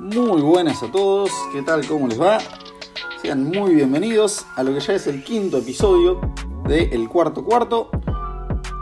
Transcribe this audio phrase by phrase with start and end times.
[0.00, 1.86] Muy buenas a todos, ¿qué tal?
[1.86, 2.38] ¿Cómo les va?
[3.22, 6.20] Sean muy bienvenidos a lo que ya es el quinto episodio
[6.66, 7.90] de El Cuarto Cuarto,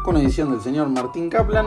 [0.04, 1.66] con edición del señor Martín Kaplan,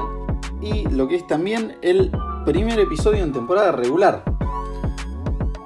[0.62, 2.12] y lo que es también el
[2.44, 4.24] primer episodio en temporada regular.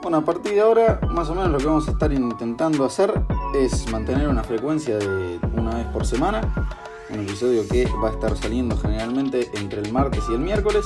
[0.01, 3.13] Bueno, a partir de ahora, más o menos lo que vamos a estar intentando hacer
[3.55, 6.41] es mantener una frecuencia de una vez por semana,
[7.09, 10.85] un episodio que va a estar saliendo generalmente entre el martes y el miércoles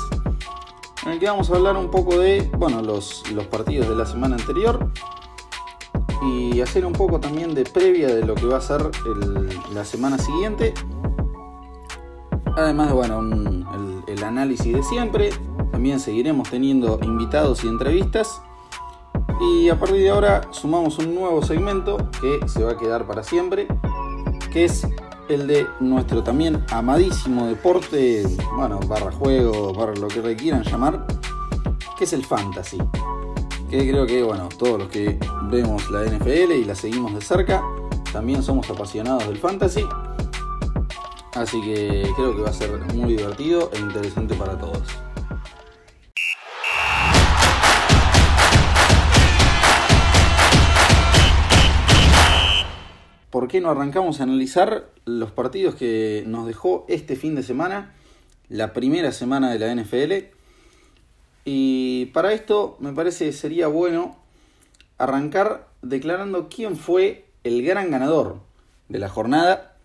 [1.06, 4.36] en el que vamos a hablar un poco de bueno, los, partidos de la semana
[4.36, 4.92] anterior
[6.22, 8.90] y hacer un poco también de previa de lo que va a ser
[9.74, 10.74] la semana siguiente.
[12.56, 13.20] Además de bueno,
[14.08, 15.32] el análisis de siempre,
[15.72, 18.42] también seguiremos teniendo invitados y entrevistas.
[19.42, 23.24] Y a partir de ahora sumamos un nuevo segmento que se va a quedar para
[23.24, 23.68] siempre,
[24.54, 24.88] que es
[25.30, 28.24] el de nuestro también amadísimo deporte,
[28.56, 31.06] bueno, barra juego, barra lo que quieran llamar,
[31.98, 32.78] que es el fantasy.
[33.70, 35.18] Que creo que, bueno, todos los que
[35.50, 37.64] vemos la NFL y la seguimos de cerca,
[38.12, 39.86] también somos apasionados del fantasy.
[41.34, 44.84] Así que creo que va a ser muy divertido e interesante para todos.
[53.54, 57.94] Qué no arrancamos a analizar los partidos que nos dejó este fin de semana,
[58.50, 60.34] la primera semana de la NFL?
[61.46, 64.18] Y para esto me parece sería bueno
[64.98, 68.40] arrancar declarando quién fue el gran ganador
[68.90, 69.78] de la jornada,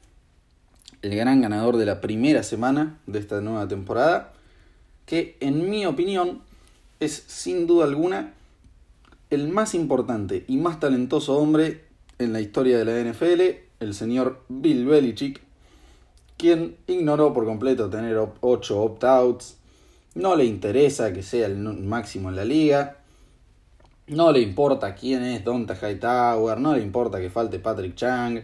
[1.03, 4.33] el gran ganador de la primera semana de esta nueva temporada,
[5.05, 6.41] que en mi opinión
[7.01, 8.33] es sin duda alguna
[9.29, 11.88] el más importante y más talentoso hombre
[12.19, 13.43] en la historia de la NFL,
[13.81, 15.41] el señor Bill Belichick,
[16.37, 19.57] quien ignoró por completo tener 8 opt-outs,
[20.15, 22.99] no le interesa que sea el máximo en la liga,
[24.09, 28.43] no le importa quién es Donta Hightower, no le importa que falte Patrick Chang,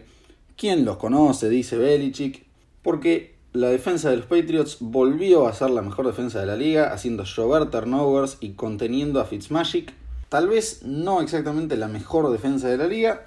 [0.55, 2.45] quién los conoce, dice Belichick,
[2.81, 6.93] porque la defensa de los Patriots volvió a ser la mejor defensa de la liga,
[6.93, 9.93] haciendo llover turnovers y conteniendo a Fitzmagic.
[10.29, 13.25] Tal vez no exactamente la mejor defensa de la liga,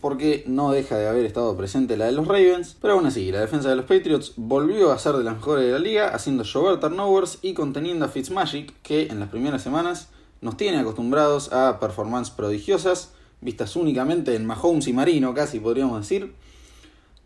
[0.00, 3.40] porque no deja de haber estado presente la de los Ravens, pero aún así, la
[3.40, 6.78] defensa de los Patriots volvió a ser de las mejores de la liga, haciendo llover
[6.78, 10.08] turnovers y conteniendo a Fitzmagic, que en las primeras semanas
[10.40, 16.32] nos tiene acostumbrados a performances prodigiosas, vistas únicamente en Mahomes y Marino, casi podríamos decir,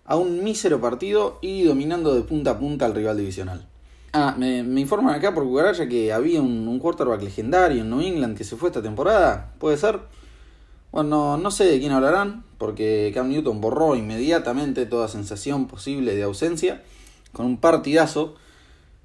[0.05, 3.67] a un mísero partido y dominando de punta a punta al rival divisional.
[4.15, 8.37] Ah, me, informan acá por Cucaracha que había un, un quarterback legendario en New England
[8.37, 10.01] que se fue esta temporada, ¿puede ser?
[10.91, 16.23] Bueno, no sé de quién hablarán, porque Cam Newton borró inmediatamente toda sensación posible de
[16.23, 16.81] ausencia,
[17.33, 18.37] con un partidazo,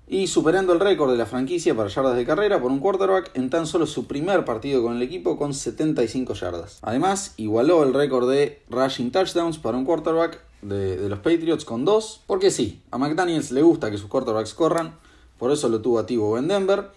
[0.07, 3.50] y superando el récord de la franquicia para yardas de carrera por un quarterback en
[3.50, 6.78] tan solo su primer partido con el equipo con 75 yardas.
[6.84, 12.22] Además, igualó el récord de rushing touchdowns para un quarterback de, los Patriots con dos,
[12.28, 15.00] porque sí, a McDaniels le gusta que sus quarterbacks corran,
[15.39, 16.91] por eso lo tuvo activo en Denver,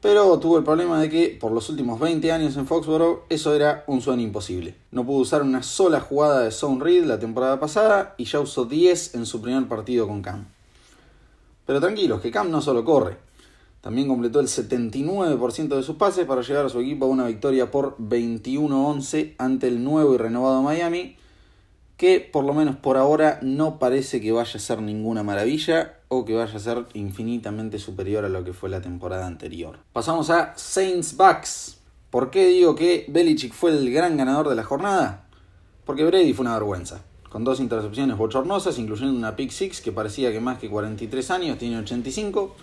[0.00, 3.84] pero tuvo el problema de que por los últimos 20 años en Foxborough eso era
[3.86, 4.74] un sueño imposible.
[4.90, 8.64] No pudo usar una sola jugada de Zone Read la temporada pasada y ya usó
[8.64, 10.46] 10 en su primer partido con Cam.
[11.66, 13.18] Pero tranquilos, que Cam no solo corre.
[13.82, 17.70] También completó el 79% de sus pases para llevar a su equipo a una victoria
[17.70, 21.16] por 21-11 ante el nuevo y renovado Miami,
[21.96, 26.24] que por lo menos por ahora no parece que vaya a ser ninguna maravilla o
[26.24, 29.78] que vaya a ser infinitamente superior a lo que fue la temporada anterior.
[29.92, 31.78] Pasamos a Saints Bucks.
[32.10, 35.28] ¿Por qué digo que Belichick fue el gran ganador de la jornada?
[35.86, 37.02] Porque Brady fue una vergüenza.
[37.28, 41.58] Con dos intercepciones bochornosas, incluyendo una pick six que parecía que más que 43 años
[41.58, 42.56] tiene 85,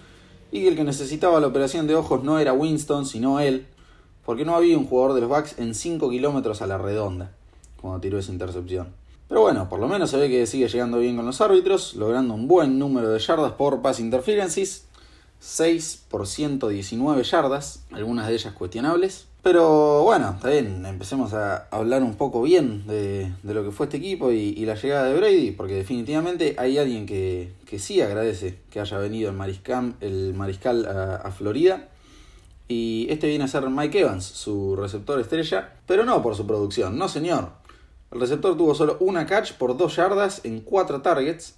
[0.52, 3.66] y que el que necesitaba la operación de ojos no era Winston, sino él,
[4.26, 7.32] porque no había un jugador de los Bucks en 5 kilómetros a la redonda
[7.80, 8.90] cuando tiró esa intercepción.
[9.28, 12.34] Pero bueno, por lo menos se ve que sigue llegando bien con los árbitros, logrando
[12.34, 14.86] un buen número de yardas por pass interferences,
[15.40, 19.28] 6 por 119 yardas, algunas de ellas cuestionables.
[19.44, 23.98] Pero bueno, está bien, empecemos a hablar un poco bien de, lo que fue este
[23.98, 28.98] equipo y, la llegada de Brady, porque definitivamente hay alguien que, sí agradece que haya
[28.98, 31.90] venido el, mariscal, el mariscal a Florida.
[32.70, 36.98] Y este viene a ser Mike Evans, su receptor estrella, pero no por su producción,
[36.98, 37.52] no señor.
[38.12, 41.56] El receptor tuvo solo una catch por 2 yardas en 4 targets,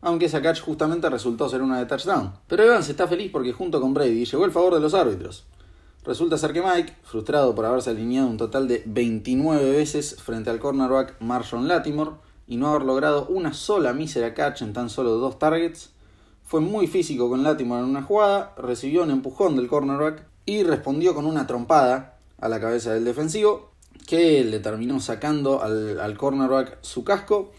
[0.00, 2.32] aunque esa catch justamente resultó ser una de touchdown.
[2.46, 5.44] Pero Evans está feliz porque junto con Brady llegó el favor de los árbitros.
[6.04, 10.58] Resulta ser que Mike, frustrado por haberse alineado un total de 29 veces frente al
[10.58, 12.12] cornerback Marshall Latimore
[12.46, 15.90] y no haber logrado una sola mísera catch en tan solo dos targets,
[16.42, 21.14] fue muy físico con Latimore en una jugada, recibió un empujón del cornerback y respondió
[21.14, 23.73] con una trompada a la cabeza del defensivo
[24.06, 27.52] que le terminó sacando al, cornerback su casco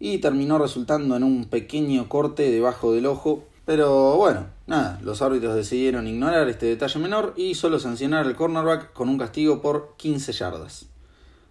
[0.00, 3.44] y terminó resultando en un pequeño corte debajo del ojo.
[3.64, 8.92] Pero bueno, nada, los árbitros decidieron ignorar este detalle menor y solo sancionar al cornerback
[8.92, 10.86] con un castigo por 15 yardas.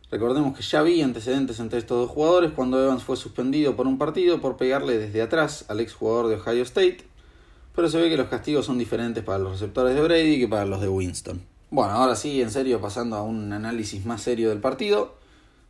[0.09, 3.97] Recordemos que ya había antecedentes entre estos dos jugadores cuando Evans fue suspendido por un
[3.97, 6.99] partido por pegarle desde atrás al exjugador de Ohio State,
[7.75, 10.65] pero se ve que los castigos son diferentes para los receptores de Brady que para
[10.65, 11.56] los de Winston.
[11.69, 15.15] Bueno, ahora sí, en serio, pasando a un análisis más serio del partido,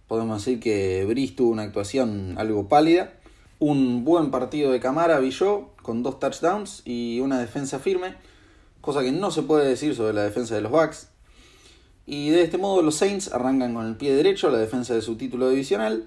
[0.08, 3.14] podemos decir que Brice tuvo una actuación algo pálida,
[3.58, 5.36] un buen partido de Camara vi
[5.82, 8.14] con dos touchdowns y una defensa firme,
[8.80, 11.10] cosa que no se puede decir sobre la defensa de los Bucks.
[12.06, 15.18] Y de este modo los Saints arrancan con el pie derecho la defensa de su
[15.18, 16.06] título divisional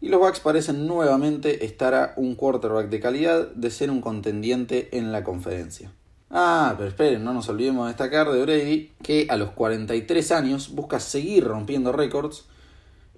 [0.00, 4.96] y los Bucks parecen nuevamente estar a un quarterback de calidad de ser un contendiente
[4.96, 5.90] en la conferencia.
[6.34, 10.74] Ah, pero esperen, no nos olvidemos de destacar de Brady que a los 43 años
[10.74, 12.46] busca seguir rompiendo récords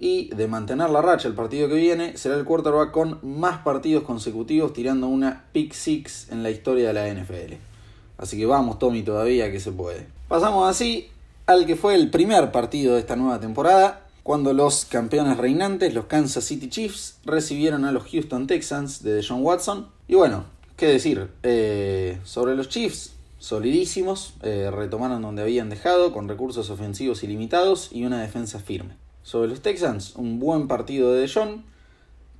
[0.00, 4.02] y de mantener la racha el partido que viene será el quarterback con más partidos
[4.02, 7.54] consecutivos tirando una pick six en la historia de la NFL.
[8.18, 10.08] Así que vamos Tommy todavía que se puede.
[10.26, 11.08] Pasamos así
[11.46, 16.06] al que fue el primer partido de esta nueva temporada cuando los campeones reinantes, los
[16.06, 19.88] Kansas City Chiefs, recibieron a los Houston Texans de John Watson.
[20.08, 20.44] Y bueno,
[20.76, 21.30] ¿Qué decir?
[21.44, 28.04] Eh, sobre los Chiefs, solidísimos, eh, retomaron donde habían dejado, con recursos ofensivos ilimitados y
[28.04, 28.96] una defensa firme.
[29.22, 31.64] Sobre los Texans, un buen partido de John,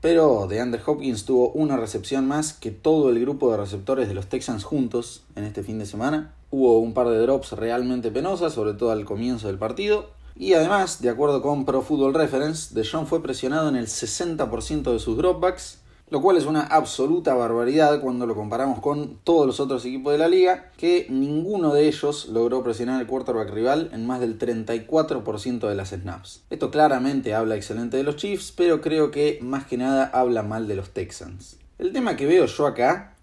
[0.01, 4.27] pero DeAndre Hopkins tuvo una recepción más que todo el grupo de receptores de los
[4.27, 6.35] Texans juntos en este fin de semana.
[6.51, 10.11] Hubo un par de drops realmente penosas, sobre todo al comienzo del partido.
[10.35, 14.99] Y además, de acuerdo con Pro Football Reference, DeJohn fue presionado en el 60% de
[14.99, 19.85] sus dropbacks lo cual es una absoluta barbaridad cuando lo comparamos con todos los otros
[19.85, 24.21] equipos de la liga, que ninguno de ellos logró presionar el quarterback rival en más
[24.21, 26.45] del 34% de las snaps.
[26.51, 30.69] Esto claramente habla excelente de los Chiefs, pero creo que más que nada habla mal
[30.69, 31.59] de los Texans.
[31.79, 33.17] El tema que veo yo acá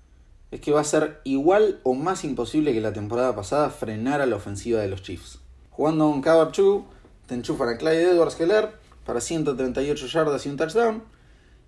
[0.50, 4.26] es que va a ser igual o más imposible que la temporada pasada frenar a
[4.26, 5.40] la ofensiva de los Chiefs.
[5.70, 6.84] Jugando un cover 2,
[7.28, 8.74] te enchufan a Clyde Edwards Keller
[9.06, 11.04] para 138 yardas y un touchdown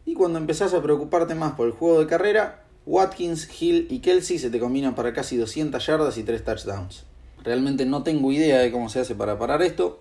[0.06, 4.40] y cuando empezás a preocuparte más por el juego de carrera, Watkins, Hill y Kelsey
[4.40, 7.06] se te combinan para casi 200 yardas y 3 touchdowns.
[7.44, 10.00] Realmente no tengo idea de cómo se hace para parar esto.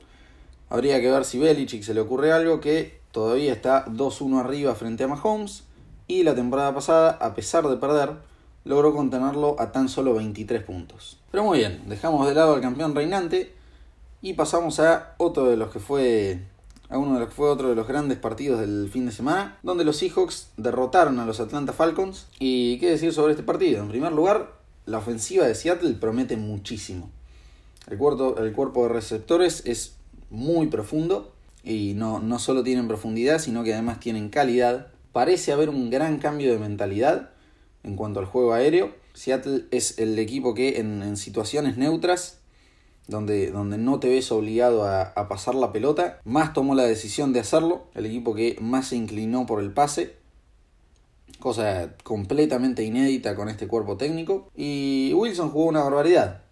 [0.69, 5.05] Habría que ver si Belichick se le ocurre algo que todavía está 2-1 arriba frente
[5.05, 5.65] a Mahomes.
[6.09, 8.11] Y la temporada pasada, a pesar de perder,
[8.65, 11.19] logró contenerlo a tan solo 23 puntos.
[11.31, 13.53] Pero muy bien, dejamos de lado al campeón reinante
[14.21, 16.41] y pasamos a otro de los que fue
[16.93, 19.83] a uno de los fue otro de los grandes partidos del fin de semana, donde
[19.83, 22.27] los Seahawks derrotaron a los Atlanta Falcons.
[22.39, 23.83] ¿Y qué decir sobre este partido?
[23.83, 24.53] En primer lugar,
[24.85, 27.11] la ofensiva de Seattle promete muchísimo.
[27.89, 29.95] El cuerpo, de receptores es
[30.29, 31.33] muy profundo
[31.65, 34.89] y no, solo tienen profundidad, sino que además tienen calidad.
[35.13, 37.31] Parece haber un gran cambio de mentalidad
[37.85, 38.95] en cuanto al juego aéreo.
[39.15, 42.42] Seattle es el equipo que en situaciones neutras
[43.09, 47.41] donde, donde no te ves obligado a, pasar la pelota, más tomó la decisión de
[47.41, 50.17] hacerlo, el equipo que más se inclinó por el pase,
[51.39, 56.43] cosa completamente inédita con este cuerpo técnico, y Wilson jugó una barbaridad,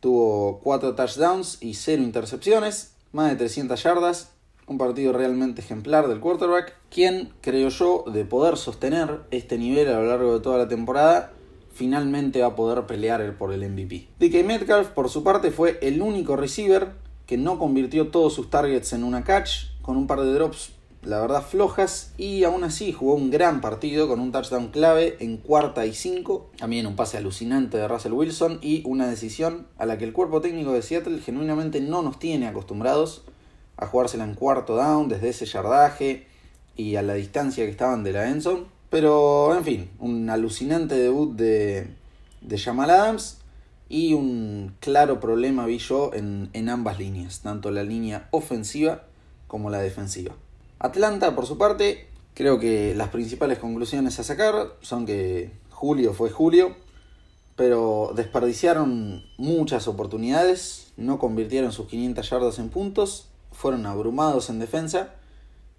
[0.00, 4.32] tuvo 4 touchdowns y 0 intercepciones, más de 300 yardas,
[4.66, 10.00] un partido realmente ejemplar del quarterback, quien creo yo de poder sostener este nivel a
[10.00, 11.32] lo largo de toda la temporada
[11.72, 14.08] finalmente va a poder pelear por el MVP.
[14.18, 16.92] DK Metcalf, por su parte, fue el único receiver
[17.26, 21.20] que no convirtió todos sus targets en una catch, con un par de drops, la
[21.20, 25.84] verdad, flojas, y aún así jugó un gran partido con un touchdown clave en cuarta
[25.86, 30.04] y cinco, también un pase alucinante de Russell Wilson y una decisión a la que
[30.04, 33.22] el cuerpo técnico de Seattle genuinamente no nos tiene acostumbrados
[33.76, 36.26] a jugársela en cuarto down desde ese yardaje
[36.76, 41.34] y a la distancia que estaban de la endzone pero, en fin, un alucinante debut
[41.34, 41.86] de,
[42.42, 43.38] de Jamal Adams
[43.88, 49.04] y un claro problema vi yo en, en ambas líneas, tanto la línea ofensiva
[49.46, 50.34] como la defensiva.
[50.78, 56.28] Atlanta, por su parte, creo que las principales conclusiones a sacar son que Julio fue
[56.28, 56.76] Julio,
[57.56, 65.14] pero desperdiciaron muchas oportunidades, no convirtieron sus 500 yardas en puntos, fueron abrumados en defensa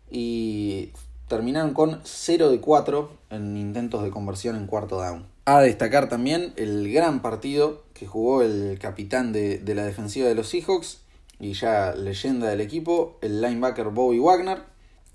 [0.10, 0.90] y
[1.34, 5.26] terminaron con 0 de 4 en intentos de conversión en cuarto down.
[5.46, 10.50] A destacar también el gran partido que jugó el capitán de, la defensiva de los
[10.50, 11.02] Seahawks
[11.40, 14.62] y ya leyenda del equipo, el linebacker Bobby Wagner,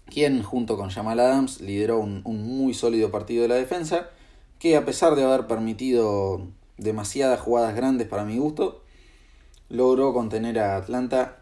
[0.06, 4.10] quien junto con Jamal Adams lideró un, un muy sólido partido de la defensa,
[4.58, 6.42] que a pesar de haber permitido
[6.78, 8.82] demasiadas jugadas grandes para mi gusto,
[9.68, 11.36] logró contener a Atlanta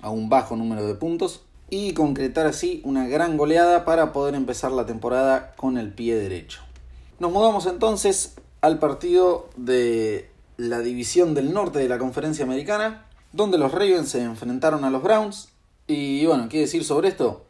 [0.00, 4.72] a un bajo número de puntos y concretar así una gran goleada para poder empezar
[4.72, 6.60] la temporada con el pie derecho.
[7.18, 13.58] Nos mudamos entonces al partido de la división del norte de la conferencia americana, donde
[13.58, 15.48] los Ravens se enfrentaron a los Browns.
[15.86, 17.44] Y bueno, ¿qué decir sobre esto?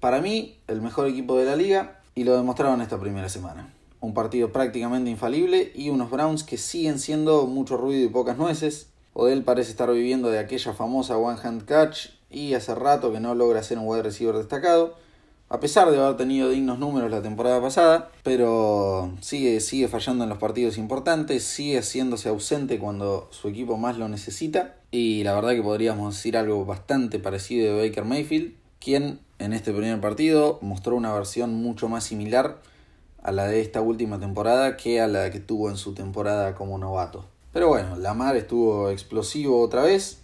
[0.00, 3.72] Para mí, el mejor equipo de la liga y lo demostraron esta primera semana.
[4.00, 8.90] Un partido prácticamente infalible y unos Browns que siguen siendo mucho ruido y pocas nueces.
[9.12, 13.34] Odell parece estar viviendo de aquella famosa one hand catch y hace rato que no
[13.34, 14.94] logra ser un wide receiver destacado,
[15.50, 20.30] a pesar de haber tenido dignos números la temporada pasada, pero sigue, sigue fallando en
[20.30, 25.52] los partidos importantes, sigue haciéndose ausente cuando su equipo más lo necesita, y la verdad
[25.52, 30.96] que podríamos decir algo bastante parecido de Baker Mayfield, quien en este primer partido mostró
[30.96, 32.60] una versión mucho más similar
[33.22, 36.78] a la de esta última temporada que a la que tuvo en su temporada como
[36.78, 37.24] novato.
[37.52, 40.20] Pero bueno, Lamar estuvo explosivo otra vez,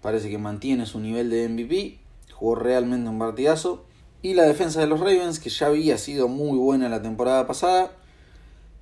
[0.00, 1.98] Parece que mantiene su nivel de MVP.
[2.32, 3.84] Jugó realmente un partidazo.
[4.22, 7.92] Y la defensa de los Ravens, que ya había sido muy buena la temporada pasada.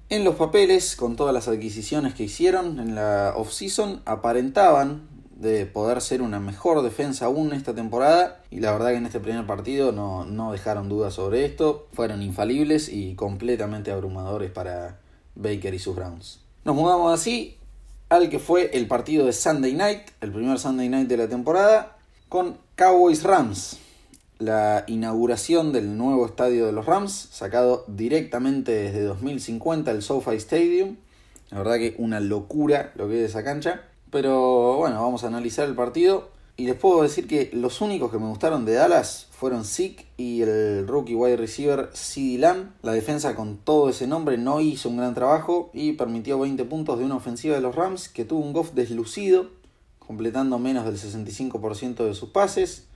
[0.08, 6.00] En los papeles, con todas las adquisiciones que hicieron en la offseason, aparentaban de poder
[6.00, 8.40] ser una mejor defensa aún esta temporada.
[8.50, 11.88] Y la verdad que en este primer partido no, no dejaron dudas sobre esto.
[11.92, 15.00] Fueron infalibles y completamente abrumadores para
[15.34, 16.40] Baker y sus Browns.
[16.64, 17.58] Nos mudamos así
[18.08, 21.96] al que fue el partido de Sunday Night, el primer Sunday Night de la temporada,
[22.28, 23.78] con Cowboys Rams.
[24.38, 30.96] La inauguración del nuevo estadio de los Rams, sacado directamente desde 2050 el SoFi Stadium.
[31.50, 33.82] La verdad que una locura lo que es esa cancha.
[34.10, 36.28] Pero bueno, vamos a analizar el partido.
[36.58, 40.40] Y les puedo decir que los únicos que me gustaron de Dallas fueron Zeke y
[40.40, 42.70] el rookie wide receiver CeeDee Lamb.
[42.82, 46.98] La defensa con todo ese nombre no hizo un gran trabajo y permitió 20 puntos
[46.98, 49.50] de una ofensiva de los Rams que tuvo un Goff deslucido,
[49.98, 52.86] completando menos del 65% de sus pases,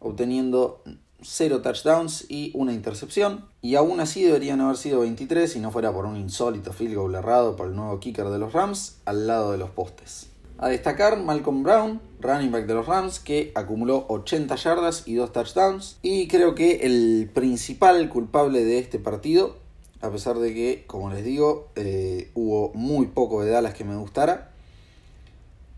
[0.00, 0.82] obteniendo
[1.22, 3.44] 0 touchdowns y una intercepción.
[3.62, 7.14] Y aún así deberían haber sido 23 si no fuera por un insólito field goal
[7.14, 10.26] errado por el nuevo kicker de los Rams al lado de los postes.
[10.58, 15.32] A destacar Malcolm Brown, running back de los Rams, que acumuló 80 yardas y 2
[15.32, 15.98] touchdowns.
[16.02, 19.56] Y creo que el principal culpable de este partido,
[20.00, 23.96] a pesar de que, como les digo, eh, hubo muy poco de Dallas que me
[23.96, 24.50] gustara,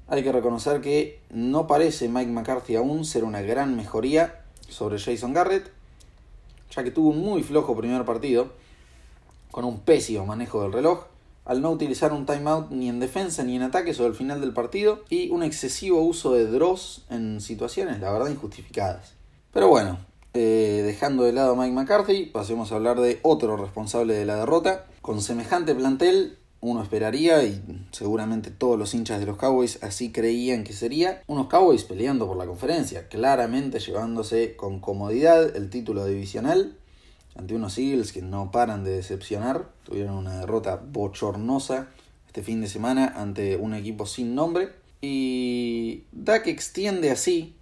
[0.09, 5.32] hay que reconocer que no parece Mike McCarthy aún ser una gran mejoría sobre Jason
[5.32, 5.70] Garrett,
[6.75, 8.52] ya que tuvo un muy flojo primer partido,
[9.50, 11.10] con un pésimo manejo del reloj
[11.50, 14.52] al no utilizar un timeout ni en defensa ni en ataque sobre el final del
[14.52, 19.14] partido y un excesivo uso de draws en situaciones, la verdad, injustificadas.
[19.52, 19.99] Pero bueno,
[20.33, 24.37] eh, dejando de lado a Mike McCarthy, pasemos a hablar de otro responsable de la
[24.37, 24.87] derrota.
[25.02, 30.62] Con semejante plantel, uno esperaría, y seguramente todos los hinchas de los Cowboys así creían
[30.62, 36.76] que sería, unos Cowboys peleando por la conferencia, claramente llevándose con comodidad el título divisional
[37.34, 39.68] ante unos Eagles que no paran de decepcionar.
[39.84, 41.88] Tuvieron una derrota bochornosa
[42.26, 44.70] este fin de semana ante un equipo sin nombre.
[45.00, 47.56] Y Dak extiende así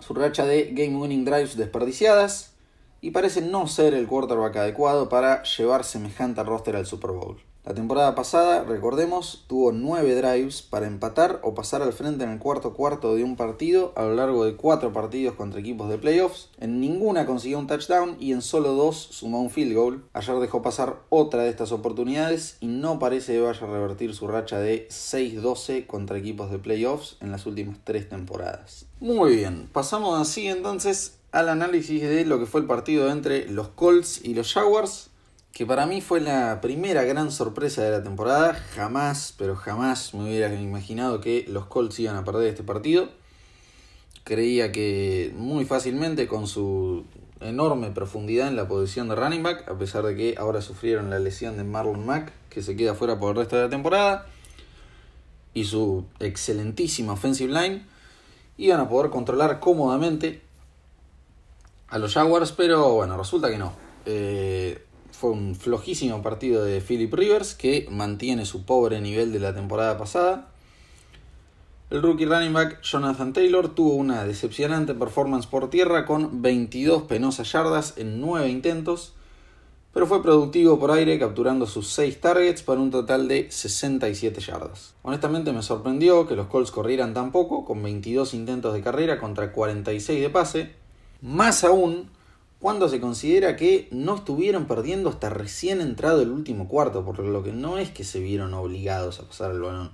[0.00, 2.52] su racha de game winning drives desperdiciadas
[3.00, 7.40] y parece no ser el quarterback adecuado para llevar semejante roster al Super Bowl.
[7.64, 12.40] La temporada pasada, recordemos, tuvo 9 drives para empatar o pasar al frente en el
[12.40, 16.50] cuarto cuarto de un partido a lo largo de 4 partidos contra equipos de playoffs.
[16.58, 20.04] En ninguna consiguió un touchdown y en solo 2 sumó un field goal.
[20.12, 24.26] Ayer dejó pasar otra de estas oportunidades y no parece que vaya a revertir su
[24.26, 28.86] racha de 6-12 contra equipos de playoffs en las últimas 3 temporadas.
[28.98, 33.68] Muy bien, pasamos así entonces al análisis de lo que fue el partido entre los
[33.68, 35.11] Colts y los Jaguars
[35.52, 38.54] que para mí fue la primera gran sorpresa de la temporada.
[38.74, 43.10] Jamás, pero jamás me hubiera imaginado que los Colts iban a perder este partido.
[44.24, 47.04] Creía que muy fácilmente con su
[47.40, 51.18] enorme profundidad en la posición de running back, a pesar de que ahora sufrieron la
[51.18, 54.26] lesión de Marlon Mack, que se queda fuera por el resto de la temporada,
[55.52, 57.84] y su excelentísima offensive line,
[58.56, 60.40] iban a poder controlar cómodamente
[61.88, 63.72] a los Jaguars, pero bueno, resulta que no.
[64.06, 69.54] Eh, fue un flojísimo partido de Philip Rivers que mantiene su pobre nivel de la
[69.54, 70.48] temporada pasada.
[71.90, 77.52] El rookie running back Jonathan Taylor tuvo una decepcionante performance por tierra con 22 penosas
[77.52, 79.12] yardas en 9 intentos,
[79.92, 84.94] pero fue productivo por aire capturando sus 6 targets para un total de 67 yardas.
[85.02, 89.52] Honestamente me sorprendió que los Colts corrieran tan poco, con 22 intentos de carrera contra
[89.52, 90.72] 46 de pase,
[91.20, 92.08] más aún
[92.62, 97.42] cuando se considera que no estuvieron perdiendo hasta recién entrado el último cuarto, por lo
[97.42, 99.90] que no es que se vieron obligados a pasar el balón.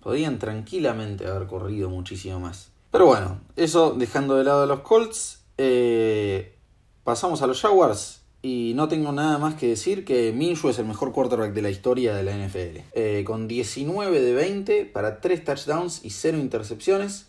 [0.00, 2.70] Podían tranquilamente haber corrido muchísimo más.
[2.90, 6.56] Pero bueno, eso dejando de lado a los Colts, eh,
[7.04, 8.22] pasamos a los Jaguars.
[8.40, 11.68] Y no tengo nada más que decir que Minshew es el mejor quarterback de la
[11.68, 12.80] historia de la NFL.
[12.94, 17.26] Eh, con 19 de 20 para 3 touchdowns y 0 intercepciones.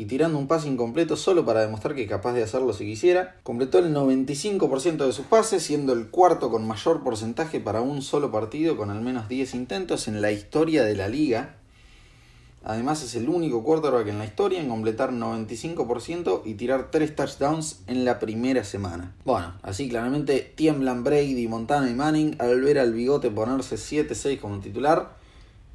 [0.00, 3.36] Y tirando un pase incompleto solo para demostrar que es capaz de hacerlo si quisiera.
[3.42, 8.32] Completó el 95% de sus pases, siendo el cuarto con mayor porcentaje para un solo
[8.32, 11.56] partido con al menos 10 intentos en la historia de la liga.
[12.64, 17.80] Además es el único quarterback en la historia en completar 95% y tirar 3 touchdowns
[17.86, 19.12] en la primera semana.
[19.26, 24.60] Bueno, así claramente tiemblan Brady, Montana y Manning al ver al bigote ponerse 7-6 como
[24.60, 25.14] titular,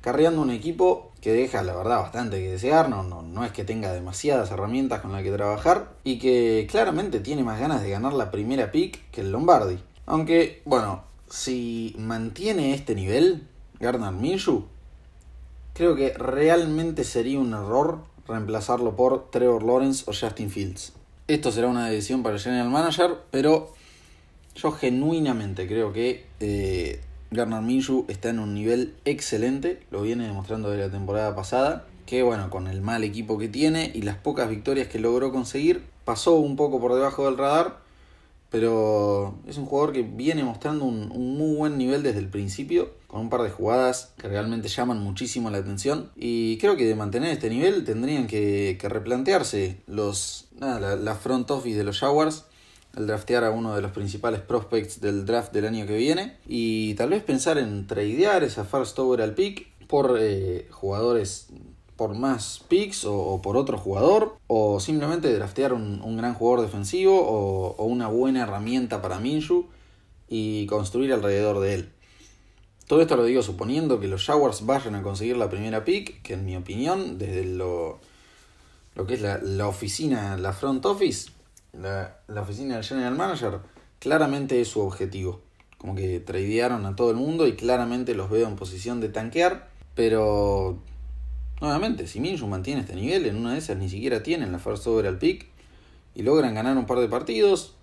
[0.01, 3.63] carreando un equipo que deja la verdad bastante que desear, no, no, no es que
[3.63, 8.13] tenga demasiadas herramientas con las que trabajar y que claramente tiene más ganas de ganar
[8.13, 9.79] la primera pick que el Lombardi.
[10.05, 13.47] Aunque, bueno, si mantiene este nivel,
[13.79, 14.65] Gardner Minshew
[15.73, 20.93] Creo que realmente sería un error reemplazarlo por Trevor Lawrence o Justin Fields.
[21.27, 23.73] Esto será una decisión para el general manager, pero
[24.55, 27.01] yo genuinamente creo que eh,
[27.31, 32.23] Garner Minshew está en un nivel excelente, lo viene demostrando de la temporada pasada, que
[32.23, 36.35] bueno, con el mal equipo que tiene y las pocas victorias que logró conseguir, pasó
[36.35, 37.85] un poco por debajo del radar,
[38.49, 43.21] pero es un jugador que viene mostrando un, muy buen nivel desde el principio, con
[43.21, 46.09] un par de jugadas que realmente llaman muchísimo la atención.
[46.15, 51.83] Y creo que de mantener este nivel tendrían que, replantearse los, la, front office de
[51.83, 52.45] los Jaguars
[52.95, 56.93] el draftear a uno de los principales prospects del draft del año que viene y
[56.95, 61.47] tal vez pensar en tradear esa first overall pick por eh, jugadores
[61.95, 67.85] por más picks o, por otro jugador, o simplemente draftear un, gran jugador defensivo o,
[67.85, 69.67] una buena herramienta para Minshew
[70.27, 71.89] y construir alrededor de él.
[72.87, 76.33] Todo esto lo digo suponiendo que los Jaguars vayan a conseguir la primera pick, que
[76.33, 77.99] en mi opinión, desde lo,
[78.95, 81.31] lo que es la, oficina, la front office,
[81.79, 83.59] la, la, oficina del general manager,
[83.99, 85.41] claramente es su objetivo.
[85.77, 89.69] Como que tradearon a todo el mundo y claramente los veo en posición de tanquear,
[89.93, 90.79] pero
[91.61, 94.85] Nuevamente, si Minshew mantiene este nivel, en una de esas ni siquiera tienen la first
[94.87, 95.47] overall pick
[96.13, 97.75] y logran ganar un par de partidos,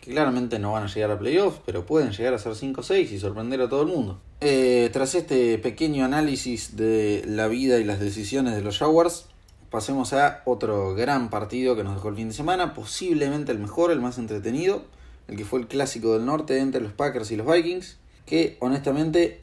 [0.00, 3.18] que claramente no van a llegar a playoffs, pero pueden llegar a ser 5-6 y
[3.18, 4.20] sorprender a todo el mundo.
[4.40, 9.26] Eh, tras este pequeño análisis de la vida y las decisiones de los Jaguars,
[9.70, 13.90] pasemos a otro gran partido que nos dejó el fin de semana, posiblemente el mejor,
[13.90, 14.82] el más entretenido,
[15.28, 19.42] el que fue el clásico del norte entre los Packers y los Vikings, que honestamente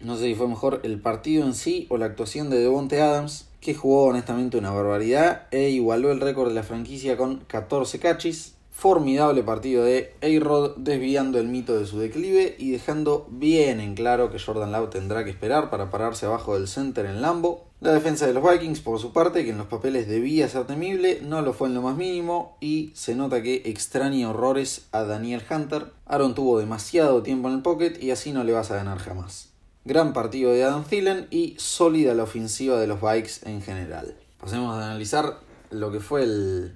[0.00, 3.48] no sé si fue mejor el partido en sí o la actuación de Devonte Adams,
[3.60, 8.54] que jugó honestamente una barbaridad e igualó el récord de la franquicia con 14 cachis.
[8.70, 14.30] Formidable partido de A-Rod desviando el mito de su declive y dejando bien en claro
[14.30, 17.66] que Jordan Love tendrá que esperar para pararse abajo del center en Lambo.
[17.80, 21.20] La defensa de los Vikings, por su parte, que en los papeles debía ser temible,
[21.22, 25.42] no lo fue en lo más mínimo y se nota que extraña horrores a Daniel
[25.50, 25.86] Hunter.
[26.04, 29.48] Aaron tuvo demasiado tiempo en el pocket y así no le vas a ganar jamás.
[29.86, 34.14] Gran partido de Adam Thielen y sólida la ofensiva de los Bikes en general.
[34.38, 35.38] Pasemos a analizar
[35.70, 36.74] lo que fue el.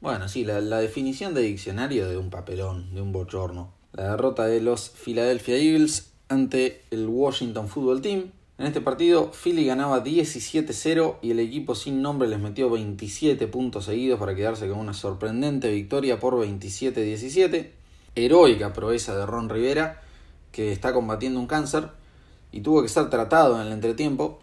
[0.00, 3.72] Bueno, sí, la, definición de diccionario de un papelón, de un bochorno.
[3.92, 8.30] La derrota de los Philadelphia Eagles ante el Washington Football Team.
[8.58, 13.84] En este partido, Philly ganaba 17-0 y el equipo sin nombre les metió 27 puntos
[13.84, 17.70] seguidos para quedarse con una sorprendente victoria por 27-17.
[18.14, 20.00] Heroica proeza de Ron Rivera,
[20.52, 21.90] que está combatiendo un cáncer
[22.50, 24.40] y tuvo que ser tratado en el entretiempo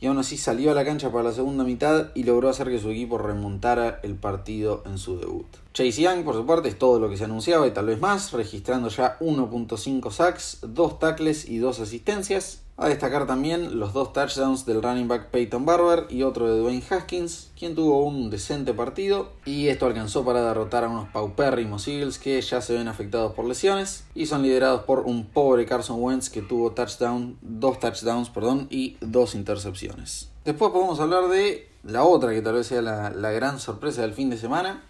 [0.00, 2.78] y aún así salió a la cancha para la segunda mitad y logró hacer que
[2.78, 5.48] su equipo remontara el partido en su debut.
[5.72, 8.30] Chase Young, por su parte, es todo lo que se anunciaba y tal vez más,
[8.30, 12.62] registrando ya 1.5 sacks, 2 tackles y 2 asistencias.
[12.80, 16.84] A destacar también los dos touchdowns del running back Peyton Barber y otro de Dwayne
[16.88, 22.20] Haskins, quien tuvo un decente partido y esto alcanzó para derrotar a unos paupérrimos Eagles
[22.20, 26.30] que ya se ven afectados por lesiones y son liderados por un pobre Carson Wentz
[26.30, 30.30] que tuvo touchdown, dos touchdowns perdón, y dos intercepciones.
[30.44, 34.14] Después podemos hablar de la otra que tal vez sea la, la gran sorpresa del
[34.14, 34.84] fin de semana,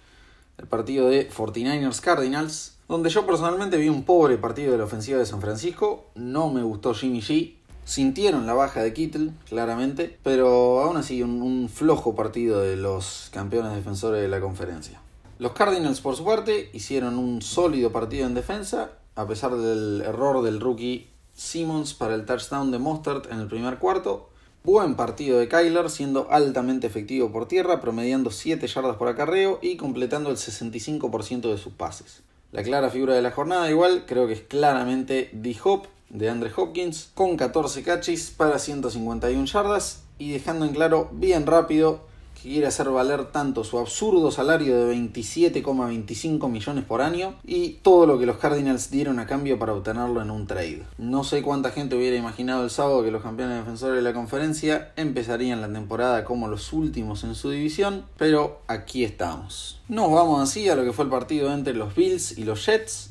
[0.58, 5.18] el partido de 49ers Cardinals, donde yo personalmente vi un pobre partido de la ofensiva
[5.18, 7.57] de San Francisco, no me gustó Jimmy G,
[7.88, 13.74] Sintieron la baja de Kittle, claramente, pero aún así un, flojo partido de los campeones
[13.74, 15.00] defensores de la conferencia.
[15.38, 20.42] Los Cardinals, por su parte, hicieron un sólido partido en defensa, a pesar del error
[20.42, 24.28] del rookie Simmons para el touchdown de Mostert en el primer cuarto.
[24.64, 29.78] Buen partido de Kyler, siendo altamente efectivo por tierra, promediando 7 yardas por acarreo y
[29.78, 32.22] completando el 65% de sus pases.
[32.52, 37.10] La clara figura de la jornada, igual, creo que es claramente D-Hop, de Andre Hopkins
[37.14, 42.88] con 14 catches para 151 yardas y dejando en claro bien rápido que quiere hacer
[42.88, 48.38] valer tanto su absurdo salario de 27,25 millones por año y todo lo que los
[48.38, 50.84] Cardinals dieron a cambio para obtenerlo en un trade.
[50.98, 54.92] No sé cuánta gente hubiera imaginado el sábado que los campeones defensores de la conferencia
[54.96, 59.80] empezarían la temporada como los últimos en su división, pero aquí estamos.
[59.88, 63.10] Nos vamos así a lo que fue el partido entre los Bills y los Jets.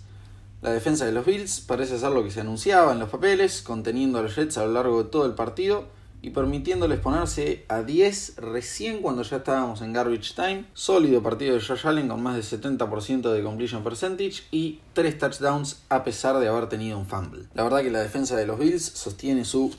[0.59, 4.17] La defensa de los Bills parece ser lo que se anunciaba en los papeles, conteniendo
[4.17, 5.85] a los Jets a lo largo de todo el partido
[6.21, 10.65] y permitiéndoles ponerse a 10 recién cuando ya estábamos en garbage time.
[10.73, 15.83] Sólido partido de Josh Allen con más de 70% de completion percentage y 3 touchdowns
[15.89, 17.45] a pesar de haber tenido un fumble.
[17.53, 19.75] La verdad que la defensa de los Bills sostiene su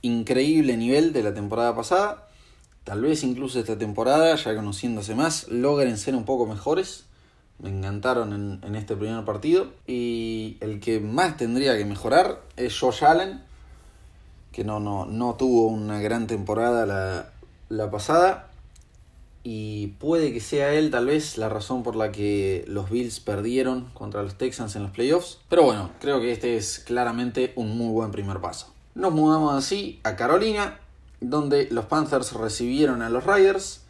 [0.00, 2.28] increíble nivel de la temporada pasada.
[2.84, 7.05] Tal vez incluso esta temporada, ya conociéndose más, logren ser un poco mejores.
[7.58, 9.66] Me encantaron en, en este primer partido.
[9.86, 13.46] Y el que más tendría que mejorar es Josh Allen
[14.56, 17.28] que no, no, no tuvo una gran temporada la,
[17.68, 18.48] la pasada.
[19.42, 23.90] Y puede que sea él tal vez la razón por la que los Bills perdieron
[23.92, 25.40] contra los Texans en los playoffs.
[25.50, 28.72] Pero bueno, creo que este es claramente un muy buen primer paso.
[28.94, 30.80] Nos mudamos así a Carolina,
[31.20, 33.82] donde los Panthers recibieron a los Riders.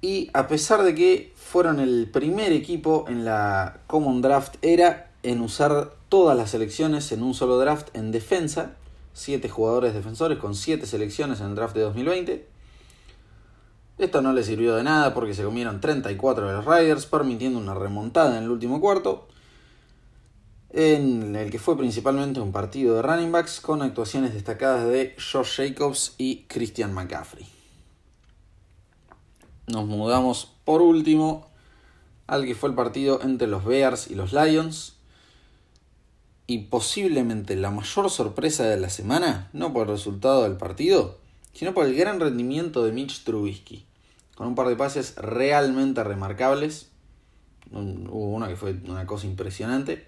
[0.00, 5.40] Y a pesar de que fueron el primer equipo en la Common Draft era en
[5.40, 8.76] usar todas las selecciones en un solo draft en defensa,
[9.12, 12.48] 7 jugadores defensores con 7 selecciones en el draft de 2020.
[13.98, 17.74] Esto no le sirvió de nada porque se comieron 34 de los Riders, permitiendo una
[17.74, 19.28] remontada en el último cuarto,
[20.70, 25.56] en el que fue principalmente un partido de running backs con actuaciones destacadas de Josh
[25.56, 27.59] Jacobs y Christian McCaffrey.
[29.70, 31.46] Nos mudamos por último
[32.26, 34.94] al que fue el partido entre los Bears y los Lions,
[36.46, 41.18] y posiblemente la mayor sorpresa de la semana, no por el resultado del partido,
[41.52, 43.84] sino por el gran rendimiento de Mitch Trubisky,
[44.34, 46.88] con un par de pases realmente remarcables.
[47.72, 50.06] Hubo una que fue una cosa impresionante.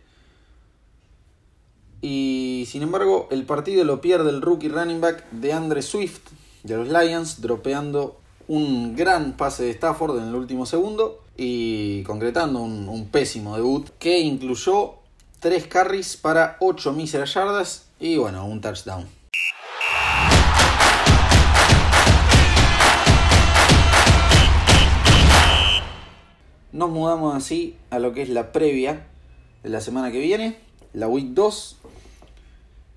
[2.00, 6.30] Y sin embargo, el partido lo pierde el rookie running back de Andre Swift
[6.64, 12.60] de los Lions, dropeando un gran pase de Stafford en el último segundo y concretando
[12.60, 14.94] un, pésimo debut que incluyó
[15.40, 19.06] 3 carries para 8 míseras yardas y bueno, un touchdown.
[26.72, 29.06] Nos mudamos así a lo que es la previa
[29.62, 30.58] de la semana que viene,
[30.94, 31.76] la Week 2.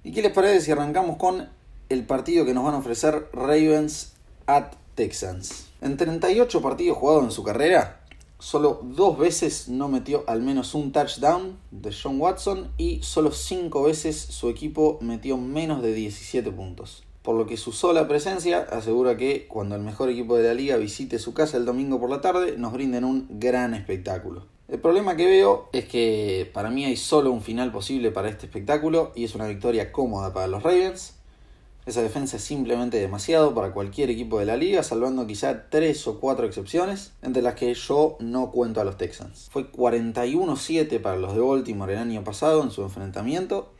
[0.05, 1.49] ¿Y qué les parece si arrancamos con
[1.89, 4.13] el partido que nos van a ofrecer Ravens
[4.47, 5.67] at Texans?
[5.81, 8.01] En 38 partidos jugados en su carrera,
[8.37, 13.83] Solo dos veces no metió al menos un touchdown de John Watson y solo cinco
[13.83, 17.05] veces su equipo metió menos de 17 puntos.
[17.23, 20.75] Por lo que su sola presencia asegura que cuando el mejor equipo de la liga
[20.75, 24.45] visite su casa el domingo por la tarde nos brinden un gran espectáculo.
[24.67, 28.47] El problema que veo es que para mí hay solo un final posible para este
[28.47, 31.14] espectáculo y es una victoria cómoda para los Ravens.
[31.85, 36.19] Esa defensa es simplemente demasiado para cualquier equipo de la liga, salvando quizá tres o
[36.19, 39.49] cuatro excepciones, entre las que yo no cuento a los Texans.
[39.51, 43.71] Fue 41-7 para los de Baltimore el año pasado en su enfrentamiento,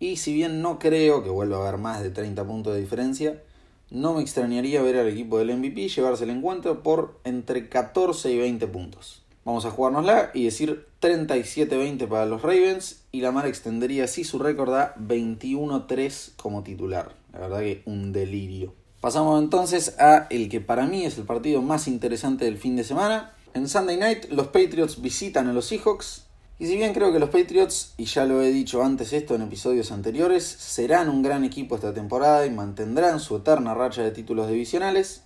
[0.00, 3.42] y si bien no creo que vuelva a haber más de 30 puntos de diferencia,
[3.90, 8.38] no me extrañaría ver al equipo del MVP llevarse el encuentro por entre 14 y
[8.38, 9.22] 20 puntos.
[9.44, 14.72] Vamos a jugárnosla y decir 37-20 para los Ravens y Lamar extendería así su récord
[14.72, 17.14] a 21-3 como titular.
[17.30, 18.72] La verdad que un delirio.
[19.02, 22.84] Pasamos entonces a el que para mí es el partido más interesante del fin de
[22.84, 23.34] semana.
[23.52, 26.24] En Sunday Night los Patriots visitan a los Seahawks.
[26.58, 29.42] Y si bien creo que los Patriots, y ya lo he dicho antes esto en
[29.42, 34.48] episodios anteriores, serán un gran equipo esta temporada y mantendrán su eterna racha de títulos
[34.48, 35.22] divisionales,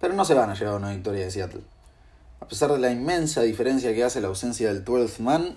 [0.00, 1.75] pero no se van a llevar una victoria de Seattle.
[2.46, 5.56] A pesar de la inmensa diferencia que hace la ausencia del 12th man,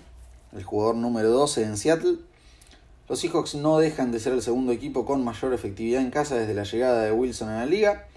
[0.52, 2.16] el jugador número 12 en Seattle,
[3.08, 6.52] los Seahawks no dejan de ser el segundo equipo con mayor efectividad en casa desde
[6.52, 8.08] la llegada de Wilson a la liga,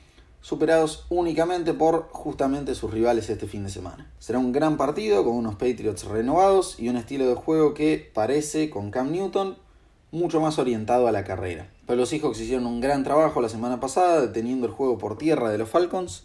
[0.41, 4.11] superados únicamente por justamente sus rivales este fin de semana.
[4.17, 8.71] Será un gran partido con unos Patriots renovados y un estilo de juego que parece,
[8.71, 9.55] con Cam Newton,
[10.09, 11.69] mucho más orientado a la carrera.
[11.85, 15.51] Pero los Seahawks hicieron un gran trabajo la semana pasada deteniendo el juego por tierra
[15.51, 16.23] de los Falcons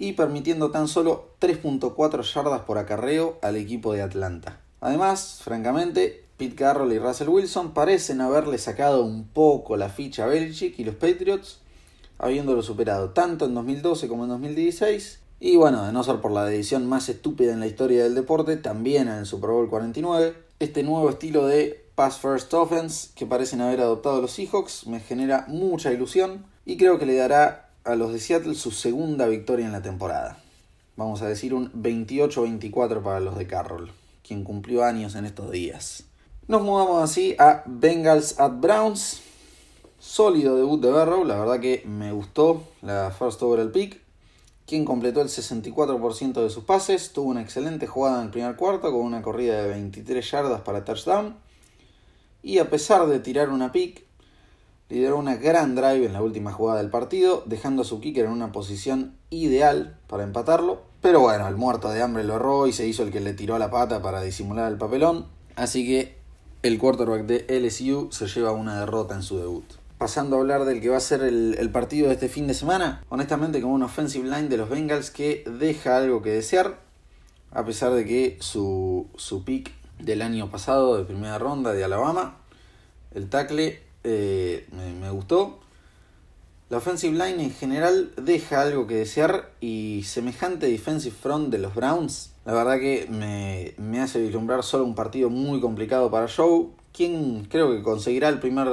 [0.00, 4.58] y permitiendo tan solo 3.4 yardas por acarreo al equipo de Atlanta.
[4.80, 10.26] Además, francamente, Pete Carroll y Russell Wilson parecen haberle sacado un poco la ficha a
[10.26, 11.58] Belichick y los Patriots,
[12.18, 15.20] habiéndolo superado tanto en 2012 como en 2016.
[15.38, 18.56] Y bueno, de no ser por la decisión más estúpida en la historia del deporte,
[18.56, 23.60] también en el Super Bowl 49, este nuevo estilo de Pass First Offense que parecen
[23.60, 28.12] haber adoptado los Seahawks me genera mucha ilusión y creo que le dará a los
[28.12, 30.38] de Seattle su segunda victoria en la temporada.
[30.96, 33.90] Vamos a decir un 28-24 para los de Carroll,
[34.22, 36.04] quien cumplió años en estos días.
[36.46, 39.22] Nos mudamos así a Bengals at Browns.
[39.98, 44.00] Sólido debut de Barrow, la verdad que me gustó la first overall pick.
[44.66, 48.92] Quien completó el 64% de sus pases, tuvo una excelente jugada en el primer cuarto
[48.92, 51.36] con una corrida de 23 yardas para touchdown.
[52.42, 54.04] Y a pesar de tirar una pick,
[54.90, 58.32] lideró una gran drive en la última jugada del partido, dejando a su kicker en
[58.32, 60.82] una posición ideal para empatarlo.
[61.00, 63.56] Pero bueno, el muerto de hambre lo erró y se hizo el que le tiró
[63.58, 65.26] la pata para disimular el papelón.
[65.56, 66.18] Así que
[66.62, 69.64] el quarterback de LSU se lleva una derrota en su debut.
[69.96, 73.04] Pasando a hablar del que va a ser el, partido de este fin de semana,
[73.10, 76.80] honestamente como un offensive line de los Bengals que deja algo que desear,
[77.52, 82.38] a pesar de que su, su pick del año pasado de primera ronda de Alabama,
[83.12, 85.60] el tackle eh, me, gustó.
[86.68, 91.74] La offensive line en general deja algo que desear y semejante defensive front de los
[91.74, 96.68] Browns, la verdad que me, me hace vislumbrar solo un partido muy complicado para Joe,
[96.92, 98.68] quien creo que conseguirá el primer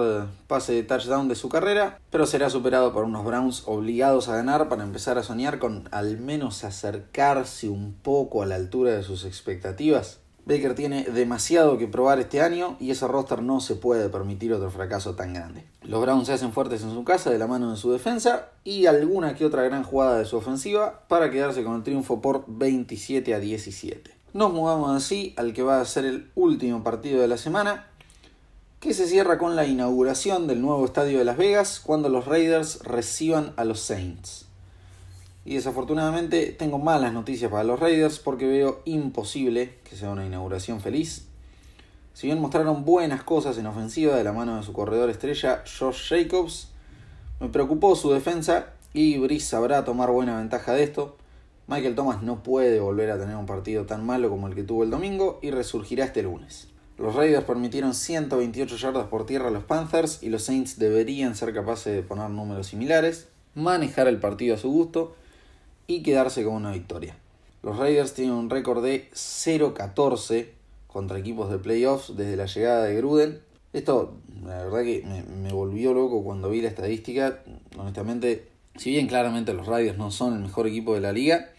[0.48, 4.70] pase de touchdown de su carrera, pero será superado por unos Browns obligados a ganar
[4.70, 9.26] para empezar a soñar con al menos acercarse un poco a la altura de sus
[9.26, 10.20] expectativas.
[10.48, 14.72] Baker tiene demasiado que probar este año y ese roster no se puede permitir otro
[14.72, 15.66] fracaso tan grande.
[15.84, 18.86] Los Browns se hacen fuertes en su casa de la mano de su defensa y
[18.86, 23.36] alguna que otra gran jugada de su ofensiva para quedarse con el triunfo por 27
[23.36, 24.10] a 17.
[24.34, 27.88] Nos mudamos así al que va a ser el último partido de la semana,
[28.80, 32.80] que se cierra con la inauguración del nuevo estadio de Las Vegas cuando los Raiders
[32.84, 34.47] reciban a los Saints.
[35.48, 40.82] Y desafortunadamente tengo malas noticias para los Raiders porque veo imposible que sea una inauguración
[40.82, 41.26] feliz.
[42.14, 46.10] Si bien mostraron buenas cosas en ofensiva de la mano de su corredor estrella Josh
[46.10, 46.72] Jacobs,
[47.40, 51.16] me preocupó su defensa y Brice sabrá tomar buena ventaja de esto.
[51.68, 54.84] Michael Thomas no puede volver a tener un partido tan malo como el que tuvo
[54.84, 56.68] el domingo y resurgirá este lunes.
[56.98, 61.54] Los Raiders permitieron 128 yardas por tierra a los Panthers y los Saints deberían ser
[61.54, 65.16] capaces de poner números similares, manejar el partido a su gusto
[65.88, 67.18] y quedarse con una victoria.
[67.64, 70.48] Los Raiders tienen un récord de 0-14
[70.88, 73.42] contra equipos de playoffs desde la llegada de Gruden.
[73.74, 77.40] Esto, la verdad que me, volvió loco cuando vi la estadística.
[77.78, 81.50] Honestamente, si bien claramente los Raiders no son el mejor equipo de la liga,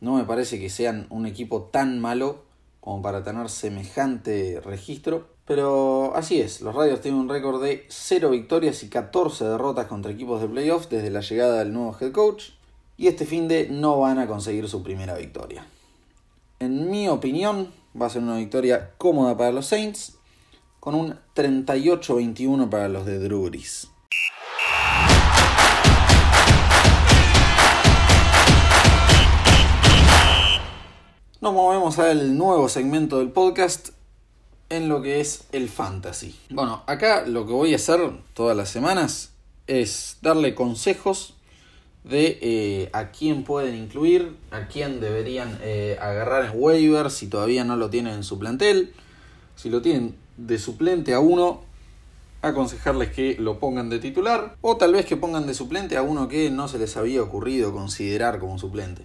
[0.00, 2.42] no me parece que sean un equipo tan malo
[2.80, 5.28] como para tener semejante registro.
[5.46, 10.10] Pero así es, los Raiders tienen un récord de 0 victorias y 14 derrotas contra
[10.10, 12.50] equipos de playoffs desde la llegada del nuevo head coach
[12.96, 15.66] y este fin de no van a conseguir su primera victoria.
[16.60, 20.16] En mi opinión, va a ser una victoria cómoda para los Saints,
[20.80, 23.50] con un 38-21 para los de Drew
[31.40, 33.90] Nos movemos al nuevo segmento del podcast
[34.70, 36.34] en lo que es el fantasy.
[36.50, 38.00] Bueno, acá lo que voy a hacer
[38.32, 39.32] todas las semanas
[39.66, 41.34] es darle consejos
[42.04, 47.64] de eh, a quién pueden incluir, a quién deberían eh, agarrar en waiver si todavía
[47.64, 48.92] no lo tienen en su plantel.
[49.56, 51.62] Si lo tienen de suplente a uno,
[52.42, 56.28] aconsejarles que lo pongan de titular o tal vez que pongan de suplente a uno
[56.28, 59.02] que no se les había ocurrido considerar como suplente.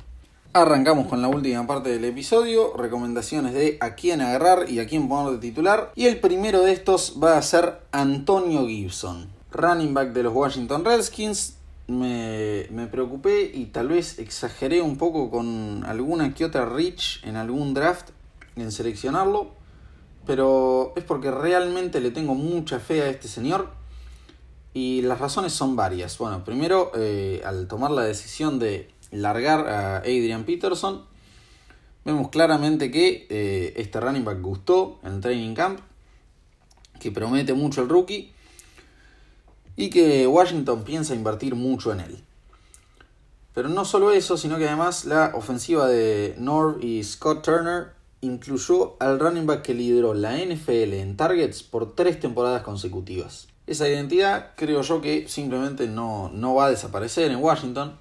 [0.51, 5.07] Arrancamos con la última parte del episodio, recomendaciones de a quién agarrar y a quién
[5.07, 5.91] poner de titular.
[5.95, 10.83] Y el primero de estos va a ser Antonio Gibson, running back de los Washington
[10.83, 11.59] Redskins,
[11.89, 17.36] me, me, preocupé y tal vez exageré un poco con alguna que otra reach en
[17.36, 18.10] algún draft
[18.56, 19.52] en seleccionarlo,
[20.25, 23.69] pero es porque realmente le tengo mucha fe a este señor
[24.73, 26.17] y las razones son varias.
[26.17, 31.06] Bueno, primero, eh, al tomar la decisión de largar a Adrian Peterson,
[32.06, 35.80] vemos claramente que eh, este running back gustó en el training camp,
[36.99, 38.34] que promete mucho el rookie
[39.80, 42.20] y que Washington piensa invertir mucho en él.
[43.54, 48.98] Pero no solo eso, sino que además la ofensiva de Norv y Scott Turner incluyó
[49.00, 53.48] al running back que lideró la NFL en targets por tres temporadas consecutivas.
[53.68, 57.94] Esa identidad creo yo que simplemente no, no va a desaparecer en Washington.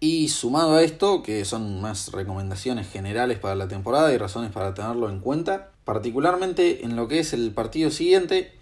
[0.00, 4.72] Y sumado a esto, que son más recomendaciones generales para la temporada y razones para
[4.72, 8.56] tenerlo en cuenta, particularmente en lo que es el partido siguiente,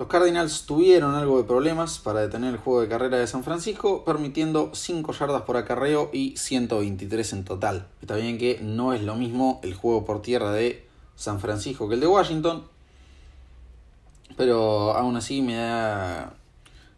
[0.00, 4.02] los Cardinals tuvieron algo de problemas para detener el juego de carrera de San Francisco,
[4.02, 7.86] permitiendo 5 yardas por acarreo y 123 en total.
[8.00, 10.86] Está bien que no es lo mismo el juego por tierra de
[11.16, 12.64] San Francisco que el de Washington,
[14.38, 16.32] pero aún así me da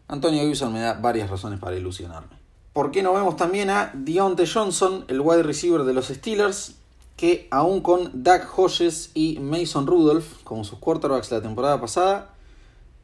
[0.07, 2.37] Antonio Gibson me da varias razones para ilusionarme.
[2.73, 6.77] ¿Por qué no vemos también a Deontay Johnson, el wide receiver de los Steelers,
[7.17, 12.32] que aún con Doug Hodges y Mason Rudolph como sus quarterbacks la temporada pasada,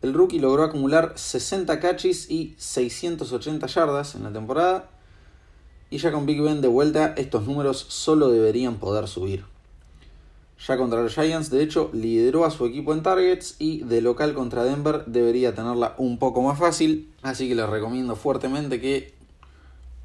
[0.01, 4.91] el rookie logró acumular 60 catches y 680 yardas en la temporada.
[5.91, 9.45] Y ya con Big Ben de vuelta, estos números solo deberían poder subir.
[10.67, 14.35] Ya contra los Giants, de hecho, lideró a su equipo en targets y de local
[14.35, 17.13] contra Denver debería tenerla un poco más fácil.
[17.23, 19.15] Así que les recomiendo fuertemente que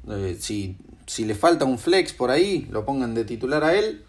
[0.08, 0.76] eh, si,
[1.06, 4.03] si le falta un flex por ahí, lo pongan de titular a él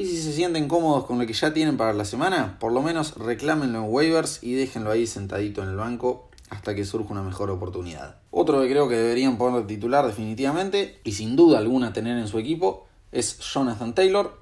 [0.00, 2.80] y si se sienten cómodos con lo que ya tienen para la semana, por lo
[2.80, 7.22] menos reclámenlo en waivers y déjenlo ahí sentadito en el banco hasta que surja una
[7.22, 8.16] mejor oportunidad.
[8.30, 12.38] Otro que creo que deberían poner titular definitivamente y sin duda alguna tener en su
[12.38, 14.40] equipo es Jonathan Taylor,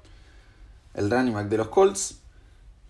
[0.93, 2.19] el running back de los Colts,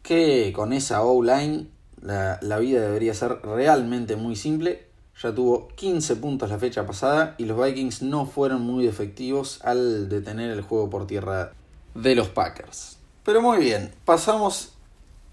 [0.03, 1.69] que con esa O-line
[2.03, 4.88] la, la vida debería ser realmente muy simple.
[5.19, 10.08] Ya tuvo 15 puntos la fecha pasada y los Vikings no fueron muy efectivos al
[10.08, 11.53] detener el juego por tierra
[11.95, 12.97] de los Packers.
[13.23, 14.73] Pero muy bien, pasamos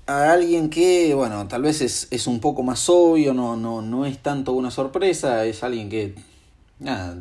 [0.07, 4.23] a alguien que, bueno, tal vez es, un poco más obvio, no, no, no es
[4.23, 6.15] tanto una sorpresa, es alguien que,
[6.79, 7.19] nada,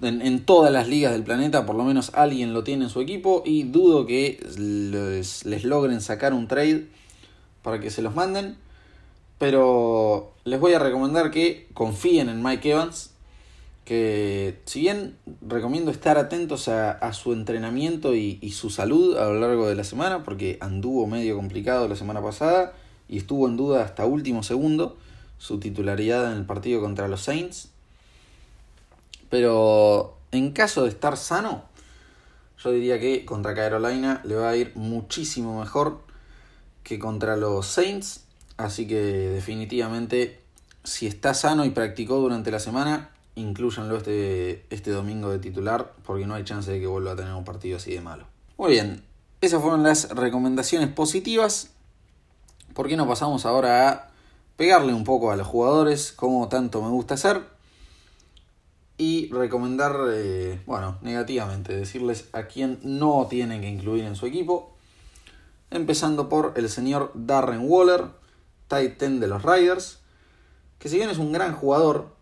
[0.00, 3.42] en, todas las ligas del planeta por lo menos alguien lo tiene en su equipo
[3.44, 6.86] y dudo que les, les logren sacar un trade
[7.62, 8.56] para que se los manden.
[9.38, 13.12] Pero les voy a recomendar que confíen en Mike Evans
[13.88, 19.66] que si bien recomiendo estar atentos a, su entrenamiento y, su salud a lo largo
[19.66, 22.74] de la semana, porque anduvo medio complicado la semana pasada
[23.08, 24.98] y estuvo en duda hasta último segundo
[25.38, 27.70] su titularidad en el partido contra los Saints.
[29.30, 31.64] Pero en caso de estar sano,
[32.62, 36.02] yo diría que contra Carolina le va a ir muchísimo mejor
[36.82, 38.24] que contra los Saints.
[38.58, 40.42] Así que definitivamente,
[40.84, 46.26] si está sano y practicó durante la semana, incluyanlo este, este domingo de titular, porque
[46.26, 48.26] no hay chance de que vuelva a tener un partido así de malo.
[48.56, 49.02] Muy bien,
[49.40, 51.70] esas fueron las recomendaciones positivas.
[52.74, 54.10] ¿Por qué no pasamos ahora a
[54.56, 57.42] pegarle un poco a los jugadores, como tanto me gusta hacer?
[58.96, 64.74] Y recomendar, eh, bueno, negativamente, decirles a quién no tienen que incluir en su equipo.
[65.70, 68.06] Empezando por el señor Darren Waller,
[68.66, 70.00] tight end de los Riders,
[70.80, 72.17] que si bien es un gran jugador,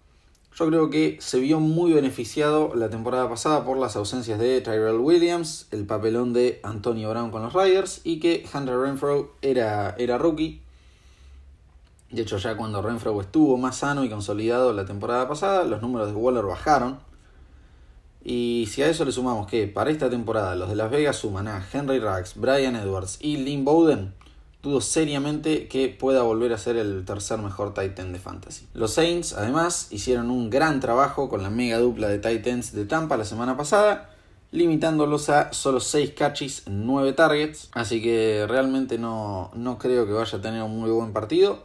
[0.57, 4.97] yo creo que se vio muy beneficiado la temporada pasada por las ausencias de Tyrell
[4.97, 10.17] Williams, el papelón de Antonio Brown con los Riders y que Hunter Renfro era, era
[10.17, 10.63] rookie.
[12.11, 16.09] De hecho, ya cuando Renfro estuvo más sano y consolidado la temporada pasada, los números
[16.09, 17.01] de Waller bajaron.
[18.25, 21.49] Y si a eso le sumamos que para esta temporada los de Las Vegas suman
[21.49, 24.15] a Henry Ruggs, Brian Edwards y Lynn Bowden,
[24.67, 28.67] dudo seriamente que pueda volver a ser el tercer mejor Titan de Fantasy.
[28.75, 33.17] Los Saints, además, hicieron un gran trabajo con la mega dupla de Titans de Tampa
[33.17, 34.11] la semana pasada,
[34.51, 40.13] limitándolos a solo 6 catches en 9 targets, así que realmente no, no creo que
[40.13, 41.63] vaya a tener un muy buen partido.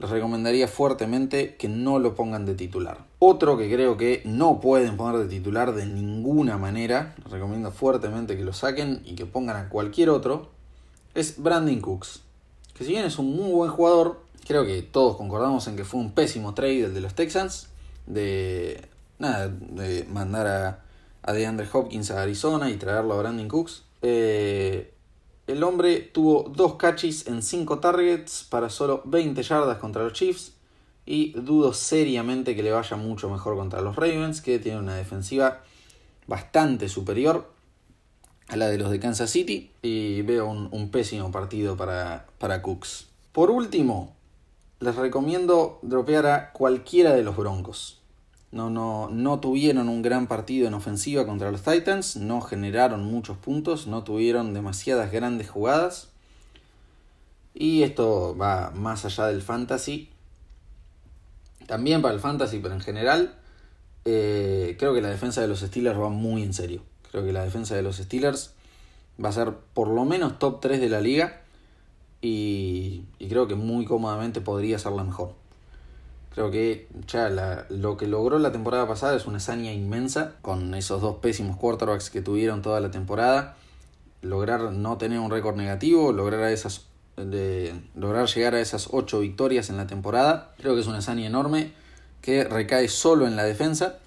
[0.00, 2.98] Les recomendaría fuertemente que no lo pongan de titular.
[3.20, 8.44] Otro que creo que no pueden poner de titular de ninguna manera, recomiendo fuertemente que
[8.44, 10.50] lo saquen y que pongan a cualquier otro,
[11.14, 12.23] es Brandon Cooks
[12.74, 16.00] que si bien es un muy buen jugador, creo que todos concordamos en que fue
[16.00, 17.68] un pésimo trade el de los Texans,
[18.06, 20.84] de, nada, de mandar a,
[21.22, 23.82] a DeAndre Hopkins a Arizona y traerlo a Brandon Cooks.
[24.02, 24.92] Eh,
[25.46, 30.52] el hombre tuvo dos catches en 5 targets para solo 20 yardas contra los Chiefs
[31.06, 35.62] y dudo seriamente que le vaya mucho mejor contra los Ravens, que tienen una defensiva
[36.26, 37.53] bastante superior
[38.48, 43.06] a la de los de Kansas City y veo un, pésimo partido para, para Cooks.
[43.32, 44.14] Por último,
[44.80, 48.00] les recomiendo dropear a cualquiera de los Broncos.
[48.52, 53.36] No, no, no tuvieron un gran partido en ofensiva contra los Titans, no generaron muchos
[53.36, 56.10] puntos, no tuvieron demasiadas grandes jugadas.
[57.52, 60.10] Y esto va más allá del fantasy.
[61.66, 63.34] También para el fantasy, pero en general,
[64.04, 66.82] eh, creo que la defensa de los Steelers va muy en serio.
[67.14, 68.54] Creo que la defensa de los Steelers
[69.24, 71.42] va a ser por lo menos top 3 de la liga
[72.20, 75.30] y, creo que muy cómodamente podría ser la mejor.
[76.34, 77.30] Creo que ya
[77.68, 82.10] lo que logró la temporada pasada es una hazaña inmensa con esos dos pésimos quarterbacks
[82.10, 83.54] que tuvieron toda la temporada.
[84.20, 86.86] Lograr no tener un récord negativo, lograr, a esas,
[87.16, 90.52] de, lograr llegar a esas 8 victorias en la temporada.
[90.56, 91.74] Creo que es una hazaña enorme
[92.22, 94.00] que recae solo en la defensa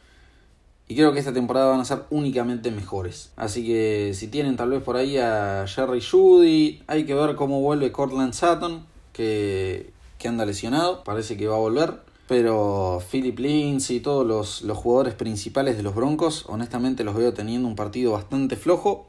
[0.89, 3.31] y creo que esta temporada van a ser únicamente mejores.
[3.35, 7.61] Así que si tienen tal vez por ahí a Jerry Judy, hay que ver cómo
[7.61, 12.07] vuelve Cortland Sutton, que, que anda lesionado, parece que va a volver.
[12.29, 17.33] Pero Philip Lindsay y todos los, los jugadores principales de los Broncos, honestamente los veo
[17.33, 19.07] teniendo un partido bastante flojo.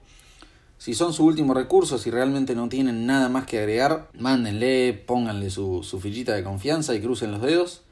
[0.79, 5.51] Si son su último recurso, si realmente no tienen nada más que agregar, mándenle, pónganle
[5.51, 7.83] su, su fichita de confianza y crucen los dedos.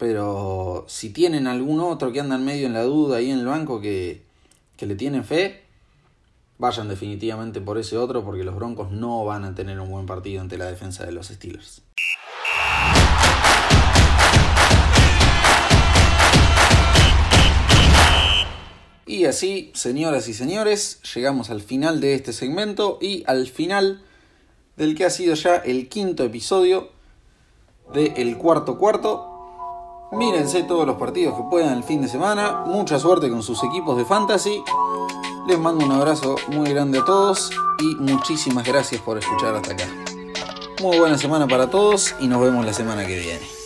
[0.00, 3.46] Pero si tienen algún otro que anda en medio en la duda ahí en el
[3.46, 4.22] banco que,
[4.78, 5.60] que le tienen fe,
[6.56, 10.40] vayan definitivamente por ese otro porque los Broncos no van a tener un buen partido
[10.40, 11.82] ante la defensa de los Steelers.
[19.04, 24.02] Y así, señoras y señores, llegamos al final de este segmento y al final
[24.78, 26.88] del que ha sido ya el quinto episodio
[27.92, 29.29] de El Cuarto Cuarto.
[30.12, 32.64] Mírense todos los partidos que puedan el fin de semana.
[32.66, 34.62] Mucha suerte con sus equipos de fantasy.
[35.46, 39.86] Les mando un abrazo muy grande a todos y muchísimas gracias por escuchar hasta acá.
[40.82, 43.59] Muy buena semana para todos y nos vemos la semana que viene.